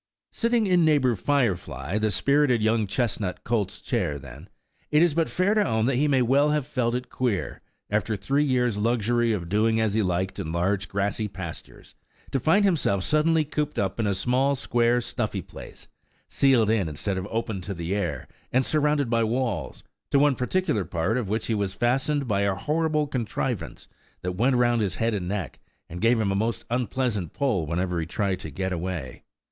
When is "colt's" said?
3.43-3.79